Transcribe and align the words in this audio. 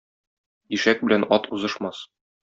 Ишәк 0.77 1.03
белән 1.09 1.27
ат 1.39 1.47
узышмас. 1.59 2.03